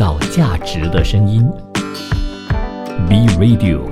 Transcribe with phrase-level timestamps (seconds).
[0.00, 1.46] 造价值的声音。
[3.06, 3.82] B Radio。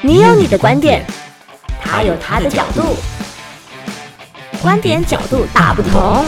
[0.00, 1.04] 你有你的观点，
[1.82, 2.96] 他有他的角度，
[4.62, 6.24] 观点角度大不同。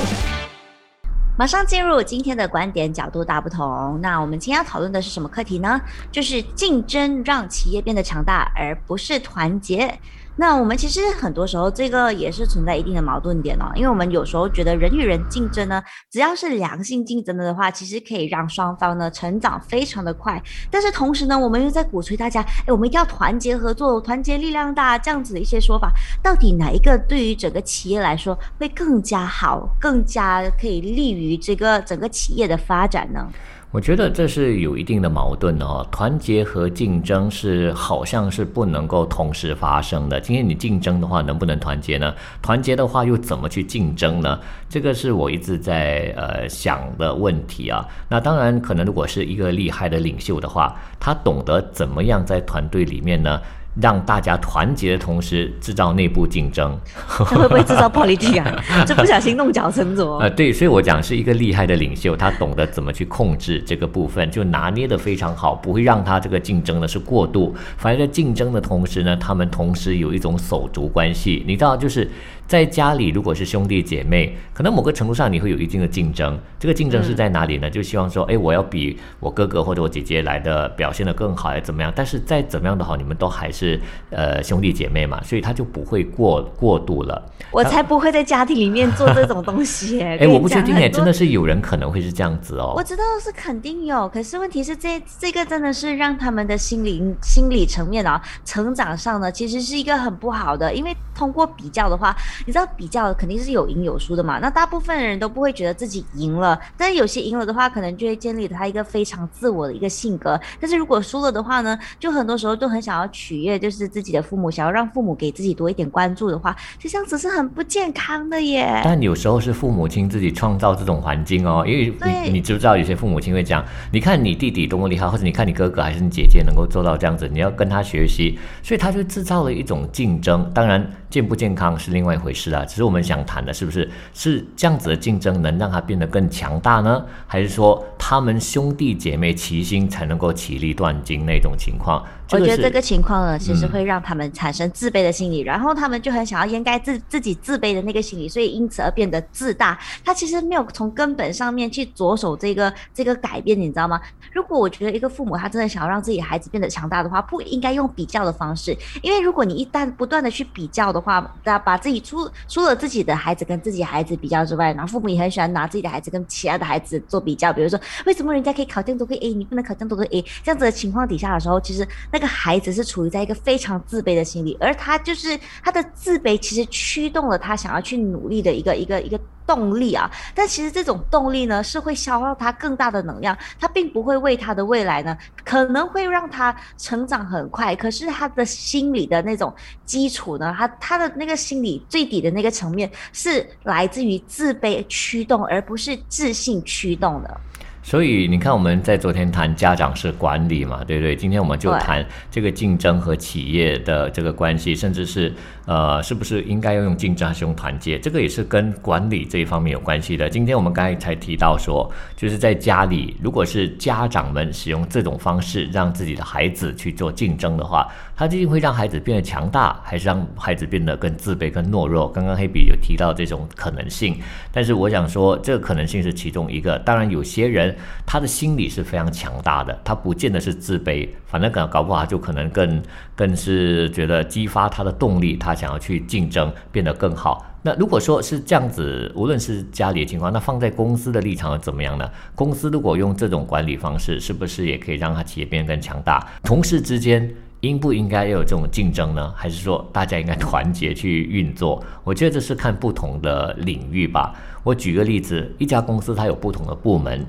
[1.38, 3.98] 马上进入今天的观点角度大不同。
[4.02, 5.80] 那我们今天要讨论的是什么课题呢？
[6.11, 9.98] 就是竞争让企业变得强大，而不是团结。
[10.37, 20.43] 那我们其实很多时候这个也是存在一定的矛盾点哦，因为我们有时候觉得人与人竞争呢，只要是良性竞争的话，其实可以让双方呢成长非常的快。
[20.71, 25.93] 但是同时呢，我们又在鼓吹大家，哎，我们一定要团结合作，团结力量大这样子的一些说法，
[26.23, 33.28] 到底哪一个对于整个企业来说会更加好，更加可以利于这个整个企业的发展呢？
[33.72, 40.20] 我觉得这是有一定的矛盾的哦，团结和竞争是好像是不能够同时发生的。
[40.20, 42.14] 今天你竞争的话，能不能团结呢？
[42.42, 44.39] 团结的话，又怎么去竞争呢？
[44.69, 47.83] 这个是我一直在呃想的问题啊。
[48.11, 53.41] 那当然，可能如果是一个厉害的领袖的话，他懂得怎么样在团队里面呢？
[53.81, 58.62] 让大家团结的同时，制造内部竞争， 他会不会制造暴力啊？
[58.87, 60.19] 这不小心弄巧成拙。
[60.19, 71.43] 呃，对，所以我讲是一个厉害的领袖，他懂得怎么去控制这个部分，就拿捏的非常好，不会让他这个竞争呢是过度，反而在竞争的同时呢，他们同时有一种手足关系。
[71.47, 72.09] 你知道，就是
[72.47, 76.39] 在家里，如果是兄弟姐妹，可能某个程度上你会有一定的竞争。
[76.59, 77.71] 这个竞争是在哪里呢？
[77.71, 81.93] 就希望说，哎，我要比我哥哥或者我姐姐来的表现的更好，还是怎么样？
[81.95, 83.81] 但是再怎么样的好，你们都还是。
[84.11, 87.31] 呃兄弟姐妹嘛，所以他就不会过过度了。
[87.51, 90.19] 我才不会在家庭里面做这种东西哎。
[90.21, 92.75] 哎，我不确定哎，真的是有人可能会是这样子哦。
[92.77, 100.73] 我知道是肯定有，可是问题是这这个真的是让他们的心灵心理层面啊成长上呢，其实是一个很不好的。
[100.75, 104.38] 因为通过比较的话，你知道比较肯定是有赢有输的嘛。
[104.41, 110.38] 那大部分人都不会觉得自己赢了，但是有些赢了的话，可能就会建立他一个非常自我的一个性格。
[110.60, 113.53] 但是如果输了的话呢，就很多时候都很想要取悦。
[113.62, 118.81] 就是自己的父母想要让父母给自己多一点关注的话，就这样子是很不健康的耶。
[118.82, 121.94] 但有时候是父母亲自己创造这种环境哦，因为
[122.25, 130.50] 你你知不知道有些父母亲会讲，你看你弟弟多么厉害，或者你看你哥哥还是你姐姐能够做到这样子，你要跟他学习，所以他就制造了一种竞争。
[130.53, 137.05] 当然健不健康是另外一回事啊，只是我们想谈的是不是是这样子的竞争能让他变得更强大呢？
[137.27, 142.03] 还是说他们兄弟姐妹齐心才能够其利断金那种情况？
[142.32, 149.78] 我觉得这个情况呢，其实会让他们产生自卑的心理，然后他们就很想要掩盖自自己自卑的那个心理，所以因此而变得自大。
[150.04, 154.00] 他其实没有从根本上面去着手这个这个改变，你知道吗？
[154.32, 170.22] 如果我觉得一个父母他真的想要让自己的孩子变得强大的话，不应该用比较的方式，因为如果你一旦不断的去比较的话，那把自己除除了自己的孩子跟自己孩子比较之外，然后父母也很喜欢拿自己的孩子跟其他的孩子做比较，比如说为什么人家可以考这么多个 A，你不能考这么多个 A？
[170.42, 172.22] 这样子的情况底下的时候，其实那。
[172.22, 180.09] 这个孩子是处于在一个非常自卑的心理，而他就是他的自卑，其实驱动了他想要去努力的一个一个一个动力啊。
[180.33, 187.75] 但其实这种动力呢，是会消耗他更大的能量，他并不会为他的未来呢，可能会让他成长很快。
[187.75, 189.53] 可是他的心理的那种
[189.84, 197.41] 基础呢，他他的那个心理最底的那个层面，是来自于自卑驱动，而不是自信驱动的。
[197.82, 201.16] 所以你看，我们在昨天谈家长式管理嘛，对不对？
[201.16, 205.34] 今天我们就谈这个竞争和企业的这个关系，甚至是
[205.66, 207.98] 呃，是不是应该要用竞争还是用团结？
[207.98, 210.31] 这个也是跟管理这一方面有关系的。
[210.31, 222.09] 今天我们刚才才提到说，就是在家里，如果是家长们使用这种方式让自己的孩子去做竞争的话，他究竟会让孩子变得强大，还是让孩子变得更自卑、更懦弱？
[222.09, 224.16] 刚刚黑比有提到这种可能性，
[224.53, 226.78] 但是我想说，这个可能性是其中一个。
[226.78, 227.72] 当然，有些人。
[228.06, 232.83] 他的心理是非常强大的，他不见得是自卑，反正搞搞不好就可能更
[233.15, 237.47] 更是觉得激发他的动力，他想要去竞争，变得更好。
[237.65, 242.10] 那如果说是这样子，无论是家里的情况，那放在公司的立场怎么样呢？
[242.34, 246.27] 公司如果用这种管理方式，是不是也可以让他企业变得更强大？
[246.42, 249.33] 同事之间应不应该要有这种竞争呢？
[249.36, 251.80] 还是说大家应该团结去运作？
[252.03, 254.34] 我觉得这是看不同的领域吧。
[254.65, 257.24] 我举个例子，一家公司它有不同的部门。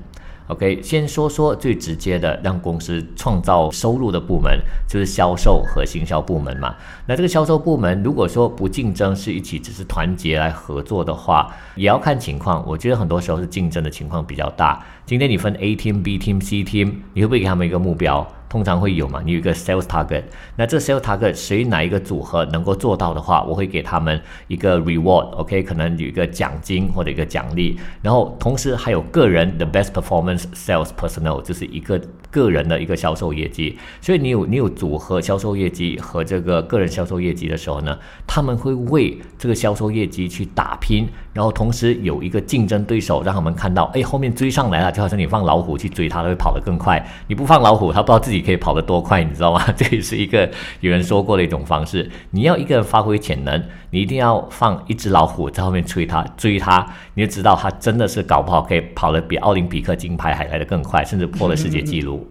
[0.48, 6.74] OK，先说说最直接的让公司创造收入的部门，就是销售和行销部门嘛。
[7.06, 12.62] 那这个销售部门如果说不竞争，是一起只是团结来合作的话，也要看情况。
[12.66, 14.84] 我觉得很多时候是竞争的情况比较大。
[15.06, 18.26] 今天你分 A team、B team、C team，你会不会给他们一个目标？
[18.54, 20.22] 通常会有嘛，你有一个 sales target，
[20.54, 32.00] 那这 sales target 谁哪一个组合能够做到的话，我会给他们一个 reward，OK，可能有一个奖金或者一个奖励，然后同时还有个人 the best performance sales personnel，就是一个
[32.34, 37.96] 个人的一个销售业绩，所以你有你有组合销售业绩和这个个人销售业绩的时候呢，
[38.26, 49.64] 他们会为这个销售业绩去打拼，然后同时有一个竞争对手，让他们看到，哎，后面追上来了，就好像你放老虎去追他，他会跑得更快，你不放老虎，他不知道自己可以跑得多快，你知道吗？
[49.76, 50.50] 这也是一个
[50.80, 52.10] 有人说过的一种方式。
[52.32, 56.84] 你要一个人发挥潜能，你一定要放一只老虎在后面追他，追他，
[57.14, 62.23] 你就知道他真的是搞不好可以跑得比奥林匹克金牌还来得更快，甚至破了世界纪录。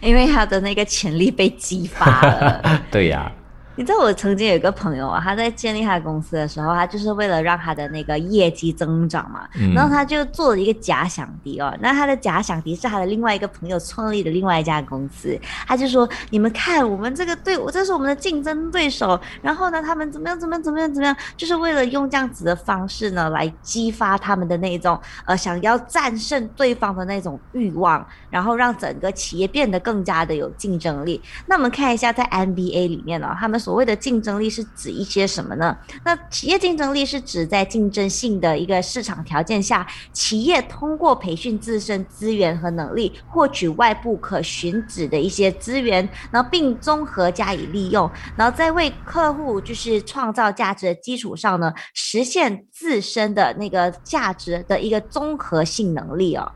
[0.00, 2.82] 因为他的那个潜力被激发了。
[2.90, 3.30] 对呀。
[3.74, 11.74] 你知道我曾经有一个朋友啊，他在建立他的公司的时候，他就是为了让他的那个业绩增长嘛，然后他就做了一个假想敌哦。
[11.80, 19.18] 那他的假想敌是他的另外一个朋友创立的另外一家公司，他就说：“你们看，我们这个队伍，这是我们的竞争对手。
[19.40, 31.18] 然后呢，他们怎么样，怎么样，怎么样，怎么样，就是为了用这样子的方式呢，来激发他们的那种呃想要战胜对方的那种欲望，然后让整个企业变得更加的有竞争力。
[31.46, 33.61] 那我们看一下在 NBA 里面呢，他们。
[33.62, 35.76] 所谓的竞争力是指一些什么呢？
[36.04, 56.50] 那企业竞争力是指在竞争性的一个市场条件下，企业通过培训自身资源和能力，获取外部可寻址的一些资源，然后并综合加以利用，然后在为客户就是创造价值的基础上呢，实现自身的那个价值的一个综合性能力哦。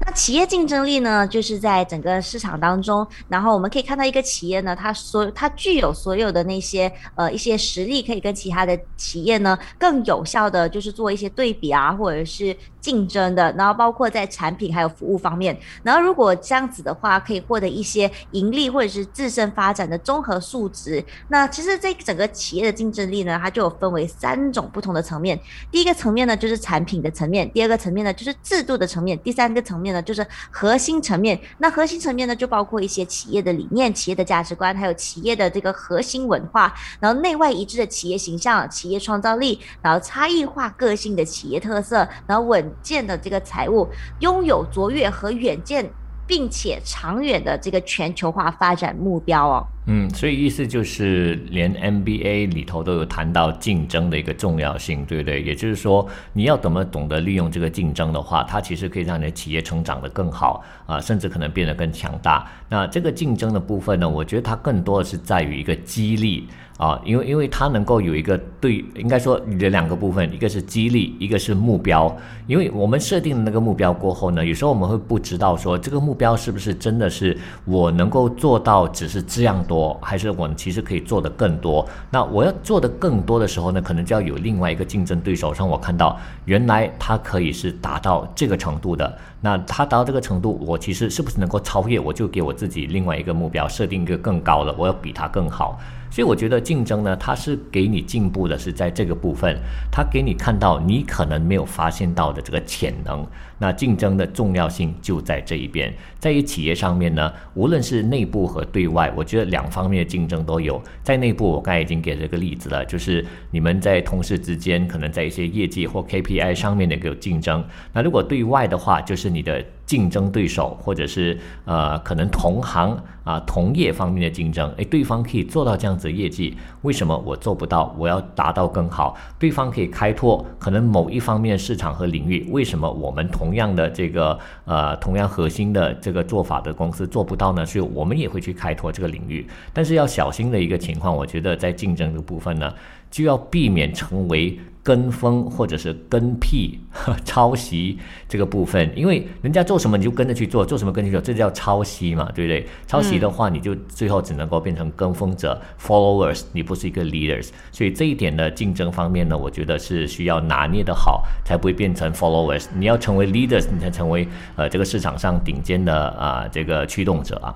[0.00, 12.56] 那企业竞争力呢，就是在整个市场当中，然后我们可以看到一个企业呢，它所它具有所有的那些呃一些实力，可以跟其他的企业呢更有效的就是做一些对比啊，或者是。
[12.80, 21.04] 竞争的，然后包括在产品还有服务方面，然后如果这样子的话，可以获得一些盈利或者是自身发展的综合数值。
[21.28, 25.38] 那其实这整个企业的竞争力呢，它就有分为三种不同的层面。
[25.70, 31.38] 第一个层面呢，就是产品的层面；第二个层面呢，就是制度的层面；第三个层面呢，就是核心层面。
[31.58, 42.68] 那核心层面呢，就包括一些企业的理念、企业的价值观，还有企业的这个核心文化，然后内外一致的企业形象、企业创造力，然后差异化个性的企业特色，然后稳。
[42.82, 43.88] 建的这个财务，
[44.20, 45.88] 拥有卓越和远见，
[46.26, 49.66] 并且长远的这个全球化发展目标哦。
[49.90, 55.40] 嗯，所以意思就是连 MBA 里头都有谈到竞争的一个重要性，对不对？
[55.40, 62.46] 也就是说，你要怎么懂得利用这个竞争的话，它其实可以让你的企业成长得更好啊，甚至可能变得更强大。
[62.68, 66.46] 那这个竞争的部分呢，我觉得它更多的是在于一个激励。
[66.78, 72.16] 啊，因为因为它能够有一个对，应该说你的两个部分，一个是激励，一个是目标。
[72.46, 81.86] 因为我们设定的那个目标过后呢，有时候我们会不知道说这个目标是不是真的是我能够做到，只是这样多，还是我其实可以做的更多。
[82.12, 89.18] 那我要做的更多的时候呢，可能就要有另外一个竞争对手让我看到，原来他可以是达到这个程度的。
[89.40, 92.00] 那他达到这个程度，我其实是不是能够超越？
[92.00, 95.78] 我就给我自己另外一个目标，设定一个更高的，我要比他更好。
[96.10, 99.56] 所以我觉得竞争呢，它是给你进步的，是在这个部分，
[99.92, 103.24] 它给你看到你可能没有发现到的这个潜能。
[103.58, 110.80] 那竞争的重要性就在这一边，在于企业上面呢，无论是内部和对外，我觉得两方面的竞争都有。
[111.02, 117.64] 在内部，我刚才已经给了个例子了，就是你们在同事之间，可能在一些业绩或 KPI 上面的一个竞争。
[117.92, 124.70] 那如果对外的话，就是你的竞争对手，或者是呃可能同行啊同业方面的竞争。
[124.76, 127.94] 诶，对方可以做到这样子的业绩，为什么我做不到？
[127.96, 129.16] 我要达到更好。
[129.38, 139.46] 对方可以开拓可能某一方面市场和领域，为什么我们同样的这个呃，同样核心的这个做法的公司做不到呢，所以我们也会去开拓这个领域。
[139.72, 142.70] 但是要小心的一个情况，我觉得在竞争的部分呢，
[143.10, 144.60] 就要避免成为。
[144.82, 146.78] 跟风或者是跟屁
[147.24, 152.66] 抄袭这个部分，因为人家做什么你就跟着去做，做什么跟着去做，这叫抄袭嘛，对不对？
[152.86, 157.50] 抄袭的话，你就最后只能够变成跟风者 （followers），你不是一个 leaders。
[157.70, 162.66] 所以这一点的竞争方面呢，我觉得是需要拿捏的好，才不会变成 followers。
[162.74, 167.54] 你要成为 leaders，你才成为呃这个市场上顶尖的啊这个驱动者啊。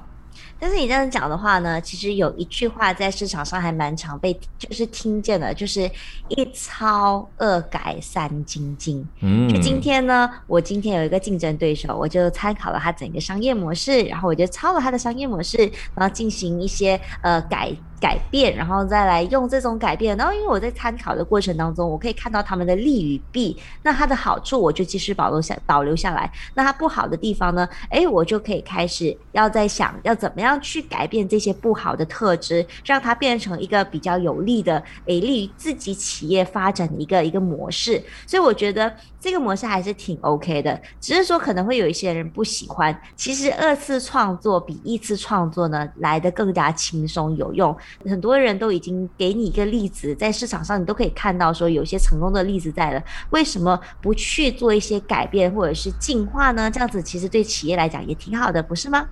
[0.62, 5.90] 但是你这样讲的话呢，其实有一句话在市场上还蛮常被就是听见的，就是
[6.28, 9.04] 一抄二改三精进。
[9.22, 15.58] 嗯，就今天呢，我今天有一个竞争对手，我就参考了他整个商业模式，然后我就抄了他的商业模式，
[15.96, 17.76] 然后进行一些呃改。
[18.02, 20.16] 改变，然后再来用这种改变。
[20.16, 23.56] 然后因为我在参考的过程当中，我可以看到他们的利与弊。
[23.84, 26.28] 那它的好处我就继续保留下保留下来。
[26.54, 27.68] 那它不好的地方呢？
[27.90, 38.02] 哎，我就可以开始要在想要怎么样去改变这些不好的特质，让它变成一个比较有利的、有利于自己企业发展的一个一个模式。
[38.26, 38.92] 所以我觉得
[39.22, 43.00] 这个模式还是挺 OK 的，只是说可能会有一些人不喜欢。
[43.14, 47.74] 其实二次创作比一次创作呢来的更加轻松有用。
[48.04, 53.00] 很多人都已经给你一个例子，在市场上你都可以看到说有些成功的例子在了。
[53.30, 56.68] 为什么不去做一些改变或者是进化呢？
[56.68, 59.06] 这样子其实对企业来讲也挺好的，不是吗？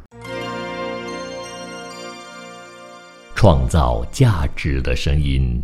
[3.36, 5.62] 创造价值的声音。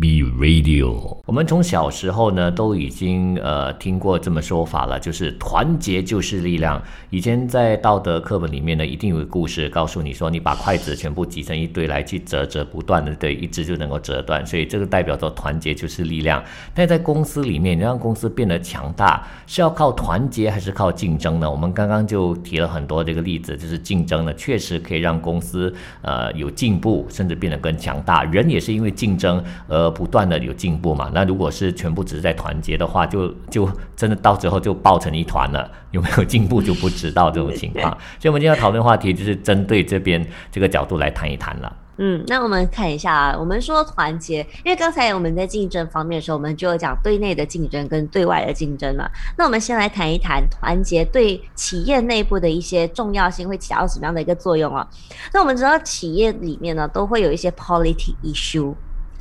[0.00, 6.82] Be Radio，我们从小时候呢都已经呃听过这么说法了，就是团结就是力量。
[7.10, 14.44] 以前在道德课本里面呢，一定有个故事告诉你说，你把筷子全部挤成一堆来去折折不断的，对，一只就能够折断。
[14.46, 16.42] 所以这个代表着团结就是力量。
[16.74, 21.50] 但在公司里面，你让公司变得强大，是要靠团结还是靠竞争呢？
[21.50, 28.24] 我们刚刚就提了很多这个例子，就是竞争呢，确实可以让公司呃有进步，甚至变得更强大。
[28.24, 29.44] 人也是因为竞争。
[29.74, 31.10] 呃，不断的有进步嘛？
[31.12, 35.68] 那如果是全部只是在团结的话，就就真的到最后就抱成一团了。
[35.90, 37.90] 有没有进步就不知道这种情况。
[38.20, 41.76] 所以，我们今天要讨论话题就是针对这边这个角度来谈一谈了。
[41.96, 49.10] 嗯，那我们看一下啊，我们说团结，因为刚才我们在竞争方面的时候，我们就有讲对内的竞争跟对外的竞争嘛。
[49.36, 54.88] 那我们先来谈一谈团结对企业内部的一些重要性，会起到什么样的一个作用啊？
[55.32, 58.72] 那我们知道企业里面呢，都会有一些 politics issue。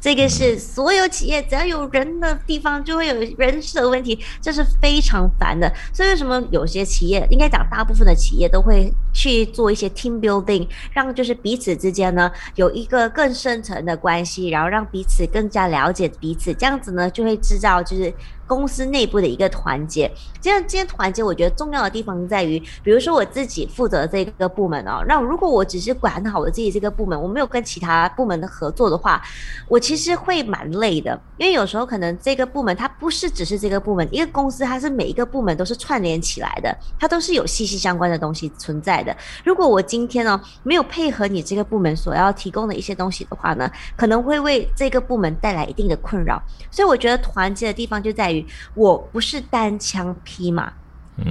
[0.03, 5.73] 这个是所有企业只要有人的地方就会有人事的问题，这是非常烦的。
[5.93, 18.13] 所以为什么有些企业，应该讲大部分的企业都会去做一些 team building，让就是彼此之间呢有一个更深层的关系，然后让彼此更加了解彼此，这样子呢就会制造就是。
[18.45, 29.21] 公司内部的一个团结，这样今天团结，我觉得重要的地方在于，比如说我自己负责这个部门哦，那如果我只是管好我自己这个部门，我没有跟其他部门的合作的话，
[29.67, 39.15] 我其实会蛮累的，因为有时候可能这个部门它不是只是这个部门，一个公司它是每一个部门都是串联起来的，它都是有息息相关的东西存在的。
[39.45, 46.41] 如果我今天呢没有配合你这个部门所要提供的一些东西的话呢，可能会为这个部门带来一定的困扰。
[46.69, 48.32] 所以我觉得团结的地方就在于。
[48.73, 50.71] 我不是单枪匹马。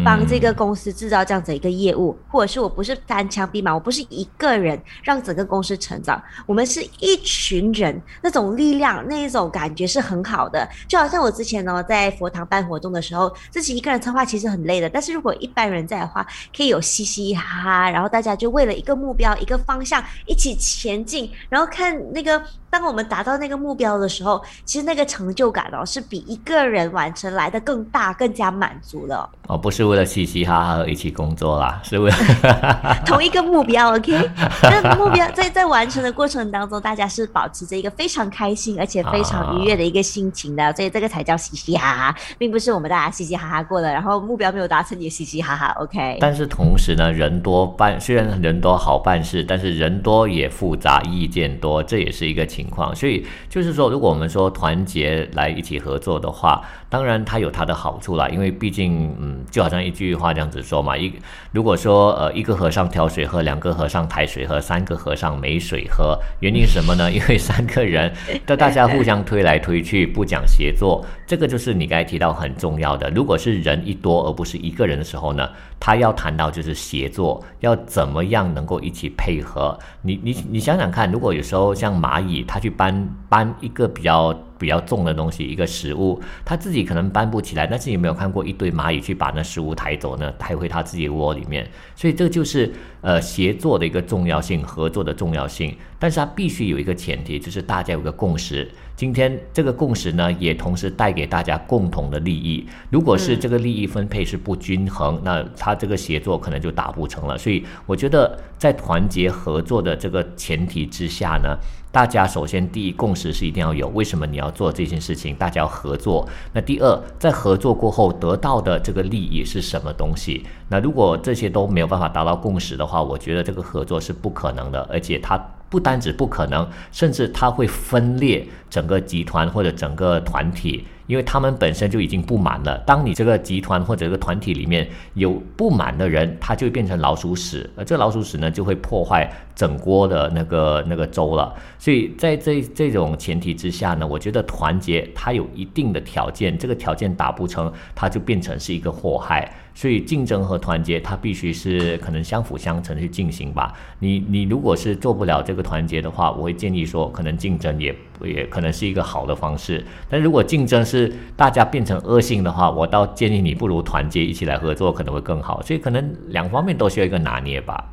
[0.04, 10.64] 帮这个公司制造这样子一个业务，或者是我不是单枪匹马，我不是一个人让整个公司成长，我们是一群人，那种力量，那一种感觉是很好的。
[10.87, 16.25] 就好像我之前呢在佛堂办活动的时候，自己一个人策划其实很累的，但是如果一般人在的话，
[16.56, 22.40] 可以有嘻嘻哈哈，然后大家就为了一个目标、一个方向一起前进，然后看那个
[22.73, 29.71] 当我们达到那个目标的时候，其实那个成就感哦是比一个人完成来的更大、更加满足的哦，不。
[29.73, 32.17] 是为了嘻嘻哈哈一起工作啦， 是为了
[33.07, 33.97] 同一个目标。
[33.97, 34.31] OK，
[34.62, 45.75] 那目标在在完成的过程当中，大家是保持着一个非常开心而且非常愉悦的一个心情的，所以这个才叫嘻嘻哈哈，并不是我们大家嘻嘻哈哈过了，然后目标没有达成也嘻嘻哈哈。
[45.81, 52.95] OK，但是同时呢，人多办虽然人多好办事，但是人多也复杂，意见多，这也是一个情情况。
[52.95, 59.62] 所以就是说，如果我们说团结来一起合作的话，当然它有它的好处啦，因为毕竟嗯就。
[59.62, 61.12] 好像一句话这样子说嘛，一
[61.52, 67.09] 如果说呃一个和尚挑水喝，两个和尚抬水喝，三个和尚没水喝，原因什么呢？
[67.14, 68.12] 因为三个人
[68.45, 73.09] 的大家互相推来推去，不讲协作，这个就是你刚才提到很重要的。
[73.11, 79.78] 如果是人一多而不是一个人的时候呢，他要谈到就是协作，要怎么样能够一起配合。
[80.02, 84.38] 你你你想想看，如果有时候像蚂蚁，它去搬搬一个比较。
[84.62, 90.32] 比较重的东西，一个食物，他自己可能搬不起来，但是有没有看过一堆蚂蚁去把那食物抬走呢？
[90.38, 91.68] 抬回他自己的窝里面。
[91.97, 95.76] 所以这就是呃协作的一个重要性，合作的重要性。
[95.99, 98.71] 但是它必须有一个前提，就是大家有个共识。
[98.94, 102.64] 今天这个共识呢，也同时带给大家共同的利益。
[102.88, 107.37] 如果是这个利益分配是不均衡，那他这个协作可能就达不成了。
[107.37, 111.59] 所以我觉得在团结合作的这个前提之下呢。
[111.93, 115.37] 大家首先第一共识是一定要有，为什么你要做这件事情？
[115.37, 116.27] 大家要合作。
[116.55, 120.47] 那第二，在合作过后得到的这个利益是什么东西？
[120.71, 125.37] 那如果这些都没有办法达到共识的话，我觉得这个合作是不可能的，而且它
[125.69, 130.87] 不单止不可能，甚至它会分裂整个集团或者整个团体。
[131.12, 132.78] 因为他们本身就已经不满了。
[132.87, 141.54] 当你这个集团或者这个团体里面有不满的人，他就会变成老鼠屎，而这老鼠屎呢，就会破坏整锅的那个那个粥了。
[141.78, 149.52] 所以在这这种前提之下呢，我觉得团结它有一定的条件，这个条件达不成，它就变成是一个祸害。
[149.75, 153.73] 所以竞争和团结，它必须是可能相辅相成去进行吧。
[153.99, 159.85] 你你如果是做不了这个团结的话，我会建议说，可能竞争也也可能是一个好的方式。
[160.09, 165.62] 但如果竞争是大家变成恶性的话，我倒建议你不如团结一起来合作，可能会更好。
[165.62, 167.85] 所以可能两方面都需要一个拿捏吧。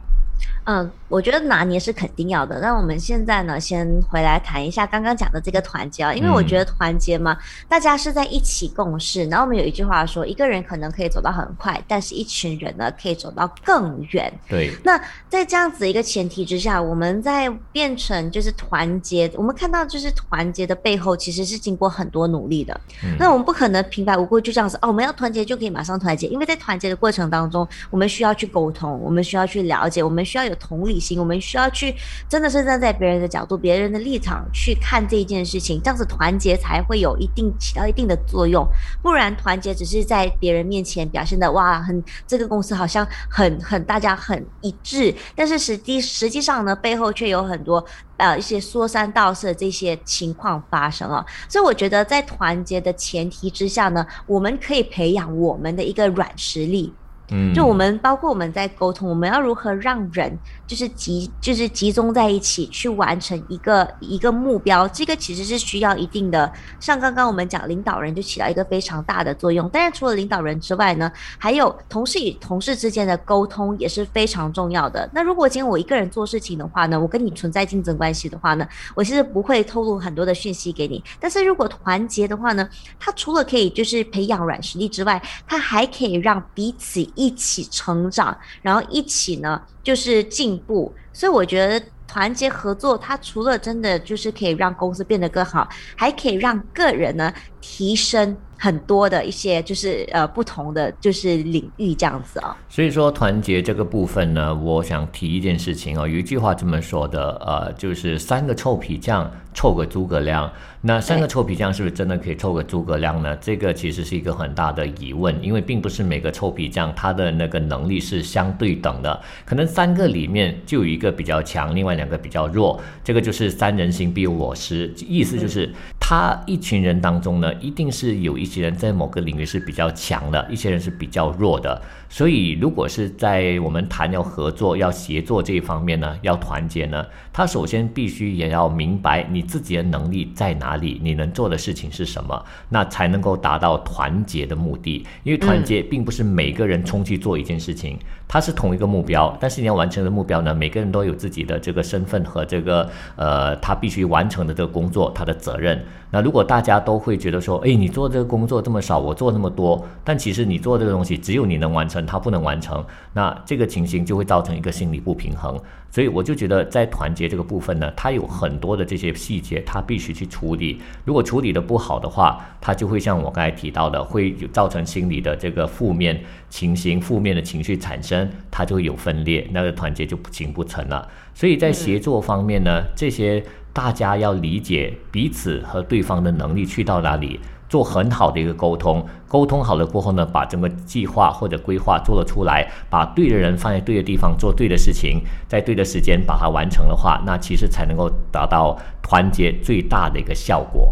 [0.66, 2.60] 嗯，我觉得拿捏是肯定要的。
[2.60, 9.26] 那我们现在呢，先回来谈一下刚刚讲的这个团结啊，因为我觉得团结嘛，大家是在一起共事。
[9.26, 14.32] 然后我们有一句话说，一个人可能可以走到很快，但是一群人呢可以走到更远。
[14.48, 14.72] 对。
[14.84, 22.80] 那在这样子一个前提之下，我们在变成就是团结，我们看到就是团结的背后其实是经过很多努力的。
[23.18, 30.56] 那我们不可能平白无故就这样子哦，我们要团结就可以马上团结，因为在团结的过程当中，我们需要去沟通，我们需要去了解，我们需要有。
[30.60, 31.96] 同理心，我们需要去
[32.28, 38.68] 真的是站在别人的角度、别人的立场去看这一件事情，这样子团结才会有一定起到一定的作用。
[39.02, 47.84] 不然团结只是在别人面前表现的哇，很这个公司好像很很大家很一致，但是实际实际上呢，背后却有很多
[48.18, 51.26] 呃一些说三道四的这些情况发生了。
[51.48, 56.94] 所以我觉得在团结的前提之下呢，我们可以培养我们的一个软实力。
[57.32, 60.38] 嗯，就我们包括我们在沟通，我们要如何让人
[60.70, 66.54] 就是集就是集中在一起去完成一个一个目标，这个其实是需要一定的。
[66.80, 75.10] 像刚刚我们讲领导人就起到一个非常大的作用，但是除了领导人之外呢，还有同事与同事之间的沟通也是非常重要的。
[75.12, 81.04] 那如果今天我一个人做事情的话呢，我跟你存在竞争关系的话呢，我其实不会透露很多的讯息给你。
[81.20, 87.00] 但是如果团结的话呢，它除了可以就是培养软实力之外，它还可以让彼此。
[87.16, 90.94] 一起成长，然后一起呢，就是进不。
[91.14, 98.36] 所以我觉得团结合作，它除了真的就是可以让公司变得更好，还可以让个人呢提升。
[98.62, 110.52] 很多的一些就是呃不同的就是领域这样子啊，所以说团结这个部分呢，我想提一件事情哦，有一句话这么说的，呃，就是三个臭皮匠凑个诸葛亮，
[110.82, 113.34] 那三个臭皮匠是不是真的可以凑个诸葛亮呢？
[113.38, 125.74] 这个其实是一个很大的疑问，因为并不是每个臭皮匠他的那个能力是相对等的，可能三个里面就有一个比较强，另外两个比较弱，这个就是三人行必有我师，意思就是
[126.10, 128.50] 他一群人当中呢，一定是有一。
[128.50, 131.80] 些人在某个领域是比较强的，一些人是比较弱的。
[132.10, 145.06] 所以，如果是在我们谈要合作、要协作这一方面呢，要团结呢，他首先必须也要明白你自己的能力在哪里，你能做的事情是什么，那才能够达到团结的目的。
[145.22, 155.86] 因为团结并不是每个人冲去做一件事情，它是同一个目标，但是你要完成的目标呢，每个人都有自己的这个身份和这个呃，他必须完成的这个工作，他的责任。
[156.12, 165.60] 那如果大家都会觉得说，哎，你做这个工作这么少，我做那么多，但其实你做这个东西只有你能完成，他不能完成，那这个情形就会造成一个心理不平衡。
[165.92, 170.80] 所以我就觉得在团结这个部分呢，它有很多的这些细节，它必须去处理。
[171.04, 181.08] 如果处理的不好的话，它就会像我刚才提到的，会有造成心理的这个负面情形、负面的情绪产生，它就会有分裂，那个团结就不行不成了。
[181.40, 183.42] 所以在协作方面呢，这些。
[183.72, 189.08] 大家要理解彼此和对方的能力去到哪里，做很好的一个沟通。
[189.28, 200.92] 沟通好了过后呢，把整个计划或者规划做了出来，把对的人放在对的地方，做对的事情，在对的时间把它完成的话，那其实才能够达到团结最大的一个效果。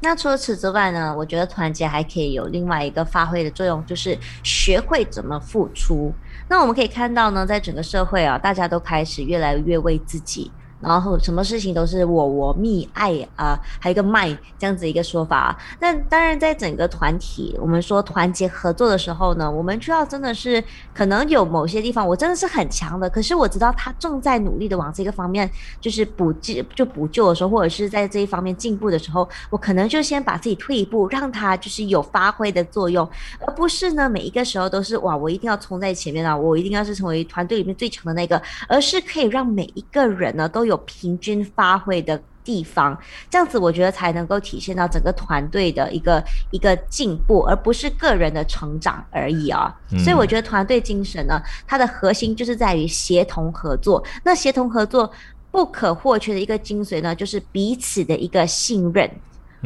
[0.00, 6.12] 那除此之外呢，我觉得团结还可以有另外一个发挥的作用，就是学会怎么付出。
[6.48, 10.50] 那我们可以看到呢，在整个社会啊，大家都开始越来越为自己。
[10.80, 15.58] 然后什么事情都是我我密爱啊，还有一个卖这样子一个说法。
[15.80, 20.62] 那当然，在整个团体，我们说团结合作的时候呢，我们需要真的是
[20.94, 33.04] 可能有某些地方我真的是很强的，可是我知道他正在努力的往这个方面就是补救就补救的时候，或者是在这一方面进步的时候，我可能就先把自己退一步，让他就是有发挥的作用，
[33.44, 40.67] 而不是呢每一个时候都是哇我一定要冲在前面啊，我一定要是成为团队里面最强的那个，而是可以让每一个人呢都。
[40.68, 49.74] 有平均发挥的地方，这样子我觉得才能够体现到整个团队的一个一个进步，而不是个人的成长而已啊。
[50.02, 54.02] 所以我觉得团队精神呢，它的核心就是在于协同合作。
[54.24, 55.10] 那协同合作
[55.50, 59.10] 不可或缺的一个精髓呢，就是彼此的一个信任。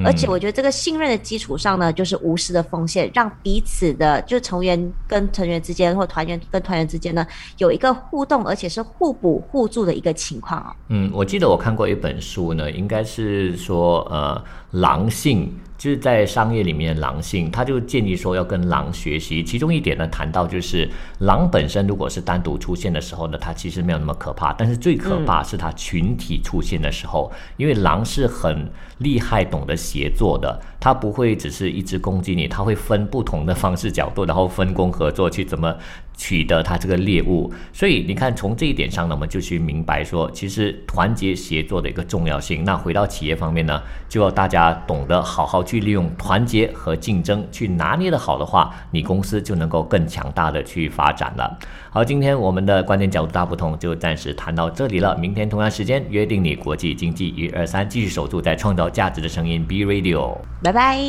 [0.05, 7.27] 而且我觉得这个信任的基础上呢，就是无私的奉献，让彼此的就成员跟成员之间或团员跟团员之间呢
[7.59, 10.73] 有一个互动，而且是互补互助的一个情况哦。
[10.89, 15.53] 嗯，我记得我看过一本书呢，应该是说呃狼性。
[15.83, 19.43] 就是在商业里面，狼性他就建议说要跟狼学习。
[19.43, 24.53] 其中一点呢，谈到就是狼本身如果是单独出现的时候呢，它其实没有那么可怕。
[24.53, 35.75] 但是最可怕是它群体出现的时候，因为狼是很厉害、懂得协作的，它不会只是一直攻击你，它会分不同的方式角度，然后分工合作去怎么。
[36.23, 42.63] 取得它这个猎物，所以你看，从这一点上呢，我们就去明白说，其实团结协作的一个重要性。
[42.63, 51.59] 那回到企业方面呢，就要大家懂得好好去利用团结和竞争，去拿捏的好的话，你公司就能够更强大的去发展了。
[51.91, 55.17] 好，今天我们的观点角度大不同，就暂时谈到这里了。
[55.17, 61.01] 明天同样时间约定你国际经济一二三，继续守住在创造价值的声音 B Radio，拜拜。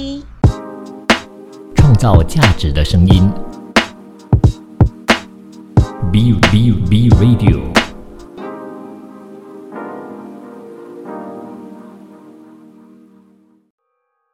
[1.76, 3.53] 创造价值的声音。
[6.14, 7.83] B B B Radio。